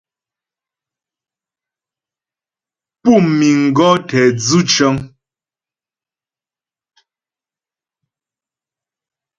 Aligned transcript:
Pú 3.01 3.13
miŋ 3.37 3.59
gɔ̌ 3.77 3.91
tɛ 4.07 4.19
dzʉ 4.37 4.59
cəŋ. 4.71 4.95